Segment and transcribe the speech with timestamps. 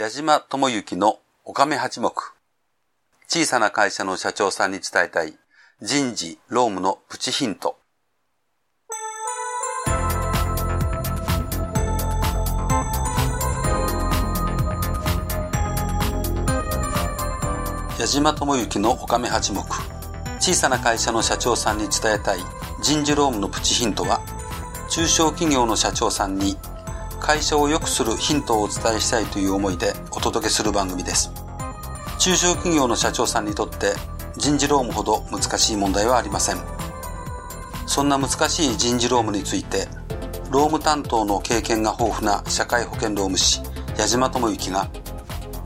[0.00, 2.10] 矢島智之のおかめ八目。
[3.28, 5.34] 小さな会社の社長さんに伝えたい
[5.82, 7.76] 人事、労務のプチヒント。
[17.98, 19.60] 矢島智之のおかめ八目。
[20.38, 22.38] 小さな会社の社長さんに伝えたい
[22.80, 24.22] 人事労務のプチヒントは、
[24.88, 26.56] 中小企業の社長さんに
[27.20, 31.30] 会社を良くするヒントをお伝えしたいという思いでお届けする番組です。
[32.18, 33.92] 中小企業の社長さんにとって
[34.36, 36.56] 人事労務ほど難しい問題はありません。
[37.86, 39.86] そんな難しい人事労務について、
[40.50, 43.60] 労務担当の経験が豊富な社会保険労務士、
[43.98, 44.88] 矢島智之が、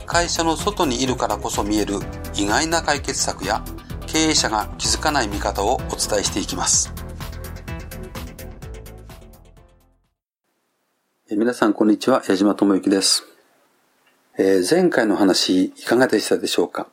[0.05, 1.95] 会社の外にいるからこそ見える
[2.35, 3.63] 意外な解決策や
[4.07, 6.94] 経営者が気づかない見方をお伝えしていきます。
[11.31, 13.23] 皆さんこんにちは、矢島智之です。
[14.37, 16.87] えー、前回の話、いかがでしたでしょうか？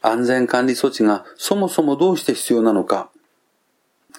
[0.00, 3.10] 安全管理措置がそもそもどうして必要なのか、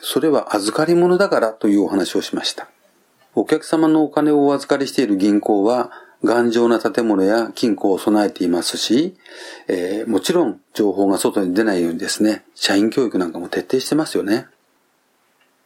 [0.01, 2.67] それは預かり物だからというお話をしました。
[3.33, 5.89] お客様のお金をお預かりしている銀行は、
[6.21, 9.15] 頑丈な建物や金庫を備えていますし、
[9.69, 14.47] えー、もちろん情報が外に出ないようにですね、社員教育なんかも徹底してますよね。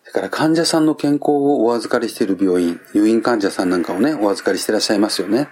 [0.10, 5.50] それから患者さんの健康をお預かりしている病院、入院患者さんなんかをね、お預かりしていらっしゃいますよね。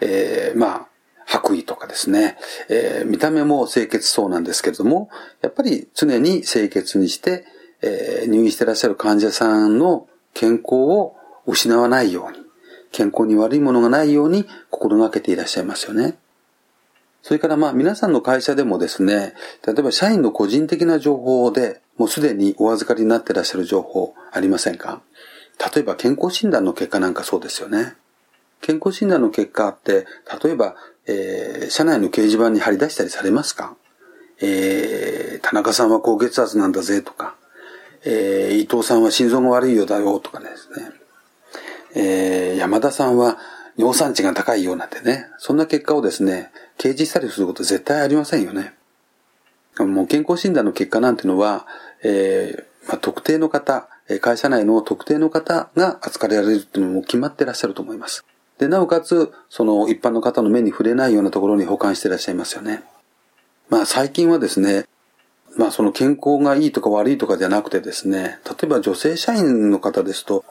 [0.00, 0.88] えー、まあ、
[1.26, 2.36] 白衣とかですね、
[2.68, 5.10] えー、見た目も清潔そうなんですけれども、
[5.42, 7.44] やっぱり常に清潔にして、
[7.82, 11.14] えー、入院していらっしゃる患者さんの健康を
[11.46, 12.38] 失わないように、
[12.90, 16.16] 健康に悪いものがないように心がけていらっしゃいますよね。
[17.22, 19.34] それからまあ皆さんの会社でもですね、
[19.66, 25.02] 例えば社員の個人的な情報でもうすでにお預かりになってらっしゃる情報ありませんか？
[25.74, 27.94] 例えば健康診断の結果なんかそうですよね。
[28.60, 30.06] 健康診断の結果って、
[30.42, 33.76] 例えば、えー、社内の掲示板に貼り出したりされますか？
[34.40, 37.36] えー、田中さんは高血圧なんだぜとか、
[38.04, 40.90] えー、伊藤さんは心臓が悪いよだよとかですね。
[41.94, 43.38] えー、山田さんは
[43.76, 48.74] 尿酸値が高いようなんてね、そんな結果をですね、掲示したりすること絶対ありませんよね。
[49.78, 51.66] もう健康診断の結果なんていうのは、
[52.02, 53.88] えーまあ、特定の方、
[54.20, 58.24] 会社内の特定の方が扱われるというのも決まってらっしゃると思います。
[58.58, 62.82] で、なおかつ、その一般の方の目に触れないようなところに保管してらっしゃいますよね。
[63.70, 64.84] まあ最近はですね、
[65.56, 70.44] まあその健康がいいとか悪いとかじゃなくてですね、例えば女性社員の方ですと、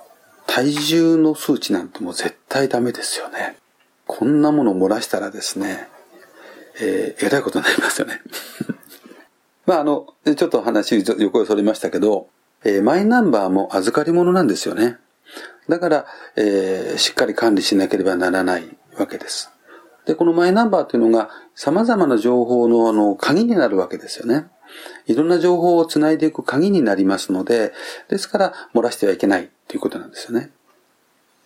[0.54, 3.56] 体重の数値なんてもう絶対ダメですよね。
[4.06, 5.88] こんなもの漏らしたらですね、
[6.82, 8.20] えー、えらいことになりますよね。
[9.66, 12.28] まああの、ちょっと話横へそれましたけど、
[12.66, 14.98] えー、マイナンバーも預かり物なんですよね。
[15.70, 19.52] だから、えー、しっかり管理しなければならないわけです。
[20.06, 24.48] で、このマイナンバーというのが様々な情報のあの鍵になるわけですよね。
[25.08, 27.74] いろんな情報をつないでいく鍵になりますので、
[28.10, 30.52] ですから漏らしてはいけないということなんですよね。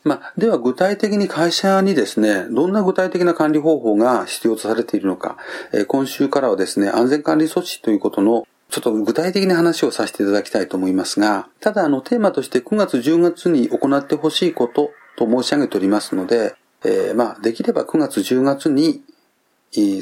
[0.04, 5.38] まあ、では具体的に会社にですね、どんな具体的な管理方法が必要とされているのか、
[5.74, 19.02] えー、今週からはですね、安全管理措置ということのちょっと具体的な話をさせていただきたいと思いますが、ただあのテーマとして9月10月に行ってほしいことと申し上げておりますので、えー、まあできれば9月10月に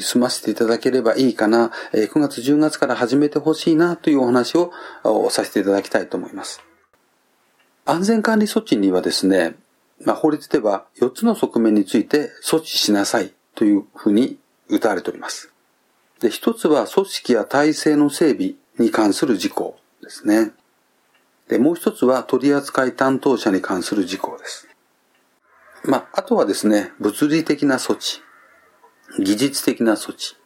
[0.00, 4.72] 済ませていただければいいかな、9月10月から始めてほしいなというお話を
[5.30, 6.62] させていただきたいと思います。
[7.86, 9.56] 安全管理措置にはですね、
[10.04, 14.38] まあ、法律では4つの側面について措置しなさいというふうに
[14.70, 15.52] 謳われております。
[16.20, 20.52] で、一つは組織や体制の整備に関する事項ですね。
[21.48, 24.68] で、もう一つは取扱担当者に関する事項です。
[25.84, 28.22] まあ、あとはですね、物理的な措置、
[29.18, 30.36] 技術的な措置。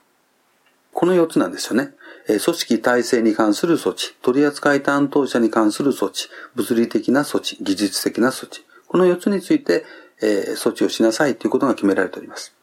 [0.92, 1.94] この4つなんですよね。
[2.26, 8.64] 組織体制に関する措置、取扱担当者に関する措置、物理的な措置、技術的な措置。
[8.86, 9.84] この4つについて、
[10.20, 12.54] え措置をしなさいということが決められております。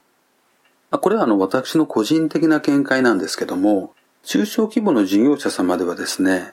[0.91, 3.93] これはあの私の個人的な見解なんですけども、
[4.23, 6.51] 中小規模の事業者様ではですね、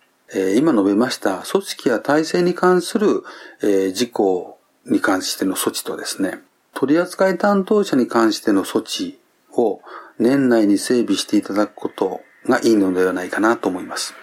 [0.57, 3.25] 今述べました組織や体制に関する
[3.93, 6.41] 事項に関しての措置とですね、
[6.75, 9.19] 取扱担当者に関しての措置
[9.59, 9.81] を
[10.19, 14.15] 年内に整備していただくことがいいのではないかなと思います。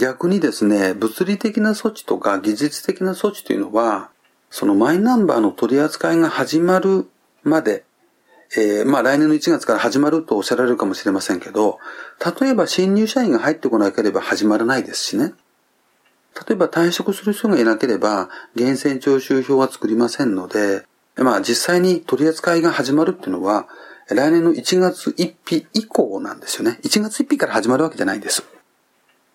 [0.00, 4.10] 逆にですね、物理的な措置とか技術的な措置というのは、
[4.50, 7.08] そのマイナンバーの取り扱いが始まる
[7.42, 7.84] まで
[8.56, 11.78] えー、まあ来年の1月から始まるとおっしゃられるかもしれませんけど、
[12.40, 15.34] 例えば新入社員が入ってこなければ始まらないですしね。
[16.48, 20.84] 例えば退職する人がいなければ、源泉徴収票は作りませんので、
[21.16, 23.66] まあ実際に取り扱いが始まるっていうのは、
[24.08, 26.78] 来年の1月1日以降なんですよね。
[26.82, 28.44] 1月1日から始まるわけじゃないんです。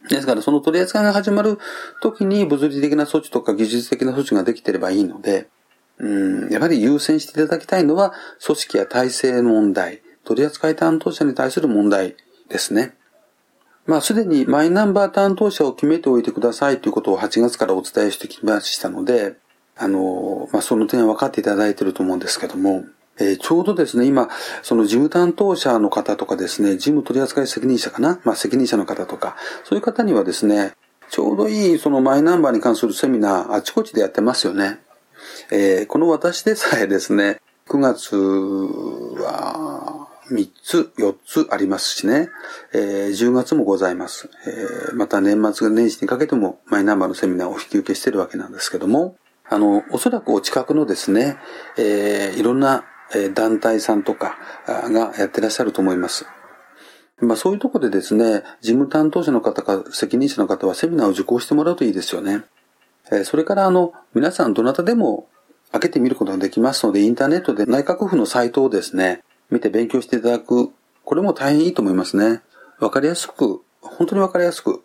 [0.09, 1.57] ですから、その取り扱いが始まる
[2.01, 5.47] 時に物理的な措置とか技術的な措置ができてればいいので、
[5.97, 8.13] うん、やはり優先していただきたいのは、
[8.43, 12.15] 組織や体制の問題、取扱担当者に対する問題
[12.47, 12.95] ですね。
[13.85, 19.35] まあ、すでにマイナンバー担当者を決めておいてくださいということを8月からお伝えしてきましたので、
[19.75, 22.85] あの、まあ、その点は分かっていただいていると思うんですけども、
[23.19, 24.29] えー、ちょうどですね、今、
[24.63, 28.19] その事務担当者の方とかですね、事務取扱責任者かな？
[28.23, 30.73] まあ、責任者の方とか、そういう方にはですね、
[31.09, 34.79] ちょうどいいそのマイナンバーに関するセミナー、あちこちでやってますよね。
[35.51, 42.29] えー、この私でさえですね、9月は3つ、4つありますしね、
[42.73, 44.29] えー、10月もございます。
[44.47, 49.15] えー、また年末年始にかけてもマイナンバーのセミナーを引き受けしてるわけなんですけども、
[49.49, 51.37] あの、おそらくお近くのですね、
[51.75, 52.85] えー、いろんな
[53.33, 56.25] 団体さんとかがやってらっしゃると思います。
[57.21, 62.43] まあそういうとこでですね、事務担当者の方か責任者の方はセミナーを受講してもらうといいですよね。
[63.25, 65.27] それからあの、皆さんどなたでも
[65.71, 70.71] 開けてみることができますので、インターネットで内閣府のサイトをですね、見て勉強していただく。
[71.03, 72.41] これも大変いいと思いますね。
[72.79, 74.83] わかりやすく、本当にわかりやすく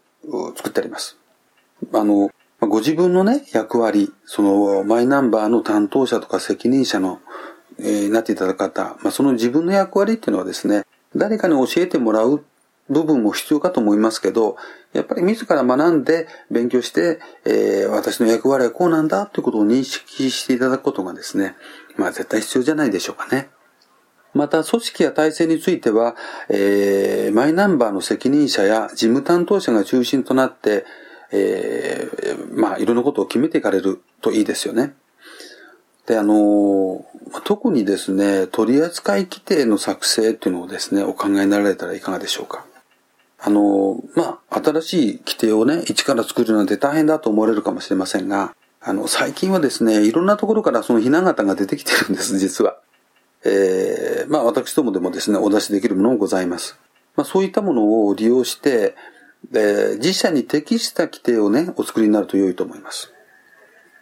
[0.56, 1.18] 作ってあります。
[1.92, 2.30] あの、
[2.60, 7.20] ご自分のね、役割、そのマイナンバーの担当者とか責任者の
[7.78, 10.84] えー、なっていただく方、まあ、その自分の役割っていうのはですね、
[11.16, 12.44] 誰かに教えてもらう
[12.90, 14.56] 部分も必要かと思いますけど、
[14.92, 21.56] やっぱり自ら学んで勉強して、えー、私の役割はこうなんだということを認識していただくことがですね、
[21.96, 23.48] まあ絶対必要じゃないでしょうかね。
[24.34, 26.16] また、組織や体制については、
[26.48, 30.84] えー、マイナンバーの責任者や事務担当者が中心となって、
[31.30, 34.94] えー、まあ、いろんなことを決めていかれるといいですよね。
[36.06, 37.04] で、あの、
[37.44, 42.64] 特にですね、取扱規定の作成っていうのをですね、お考えになられたらいかがでしょうか。
[43.38, 52.78] あの、まあ、新しい規定をね、一から作るなんて大変だと思われるかもしれませんが、あの、最近はですね、いろんなところからそのひな形が出てきてるんです、実は。
[53.44, 56.78] えー、まあ、私どもでもですね、お出しできるものもございます。
[57.16, 58.94] まあ、そういったものを利用して、
[59.52, 63.13] えー、自社に適した規定をね、お作りになると良いと思います。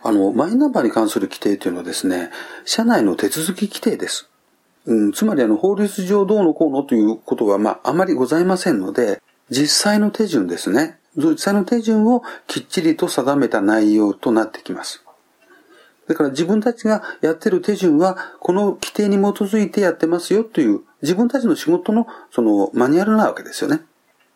[0.05, 2.31] あの、マイナンバーに関する規定というのはですね、
[2.65, 4.29] 社内の手続き規定です。
[4.87, 10.99] うん、つまりあの、法律上どうのこうのということは、まあ、あまりございませんので、実際の手順ですね。
[11.17, 15.05] 実際の手順をきっちりと定めた内容となってきます。
[16.09, 23.83] だから自分たちがやってる手順は、この規定に基づいてやってますよという、自分たちの仕事のそのマニュアルなわけですよね。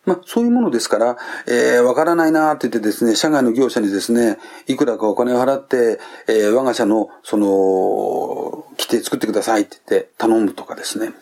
[0.06, 1.17] まあ、そういうものですから、
[1.47, 4.38] えー、わからないなって言ってですね、社外の業者にですね、
[4.69, 5.99] いくらかお金を払って、
[6.29, 11.12] えー、我が社の、その、規定作ってくださいって言って頼むとかですね。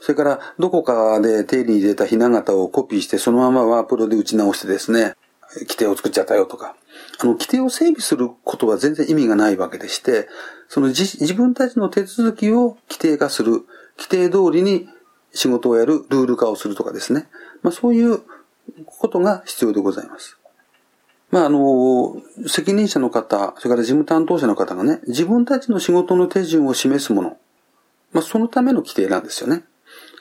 [0.00, 5.14] それから、どこかで手に入れたひな形をコピーして、そのままワープロで打ち直してですね、
[5.60, 6.74] 規定を作っちゃったよとか。
[7.20, 10.28] あの、規定を整備することは全然意味がないわけでして、
[10.68, 13.64] その自分たちの手続きを規定化する、
[13.96, 14.88] 規定通りに
[15.32, 17.28] 仕事をやる、ルール化をするとかですね。
[17.66, 18.20] まあそういう
[18.86, 20.38] ことが必要でございます。
[21.32, 27.36] まああの、責任者の方、それから事務担当者の方がね、自分たちの仕事の手順を示すもの。
[28.12, 29.64] まあそのための規定なんですよね。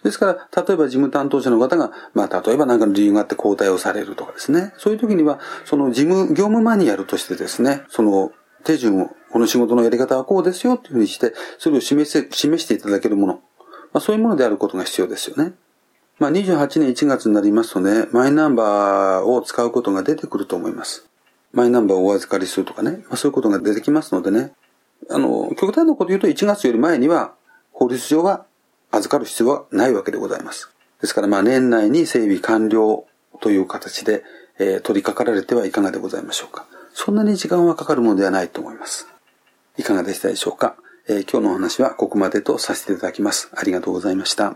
[0.04, 4.74] ですから、例えば事務担当者の方が、まあ、例えば何かの理由があって交代をされるとかですね。
[4.78, 8.32] そういう時には、その事務、業務マニュアルとしてですね、その
[8.64, 13.34] 手順を、この仕事のやり方はこうですよっていうふうにして、それを示せ、示していただけるもの。
[13.94, 15.54] まあ、そういうものであることが必要ですよね。
[16.18, 21.06] まあ、28年1月になりますとね、マイナンバーを使うことが出てくると思います。
[21.52, 24.54] マイナンバーをお預かりするとかね、まあ、そういうことが出てきますのでね、
[25.10, 27.34] あの、極端なこと言うと1月より前には、
[27.72, 28.46] 法律上は
[28.92, 30.72] 預かる必要はないわけでございます。
[31.02, 33.06] ですからまあ年内に整備完了
[33.42, 34.24] という形で、
[34.58, 36.66] えー、取り掛かられてはいかがでございましょうか。
[36.94, 39.08] そんなに時間はかかるものではないと思います。
[39.78, 40.78] いかがでしたでしょうか。
[41.08, 43.52] えー、今日のお話はここまでとさせていただきます。
[43.54, 44.56] ありがとうございました。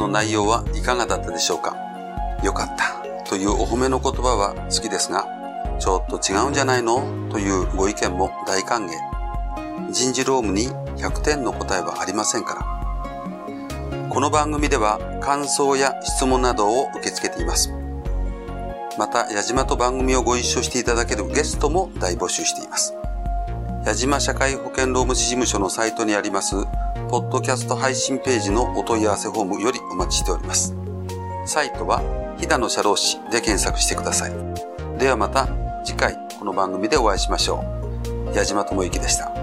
[0.00, 1.76] の内容はいかがだったでしょうか？
[2.42, 5.26] よかったというお褒めの言葉は好きですが、
[5.78, 7.28] ちょっと違うんじゃないの？
[7.30, 8.90] というご意見も大歓迎。
[9.92, 14.08] 人事労務に100点の答えはありませんから。
[14.08, 17.72] この番組では感想や質問などを受け付けています。
[18.98, 22.94] また、矢島と番組をご一緒していただけるゲストも大募集しています。
[23.84, 26.54] 矢島社会保険労務士事務所のサイトにあります、
[27.08, 30.74] ポッドキャスト配信ページのお問い合わせフォームよりお待ちしております。
[31.46, 32.02] サイトは、
[32.38, 34.32] ひだの社労士で検索してください。
[34.98, 35.48] ではまた
[35.82, 37.64] 次回この番組でお会いしましょ
[38.32, 38.36] う。
[38.36, 39.39] 矢島智之でした。